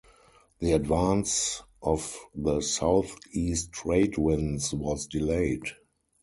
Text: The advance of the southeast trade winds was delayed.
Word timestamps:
The 0.57 0.71
advance 0.71 1.61
of 1.83 2.17
the 2.33 2.61
southeast 2.61 3.71
trade 3.71 4.17
winds 4.17 4.73
was 4.73 5.05
delayed. 5.05 5.65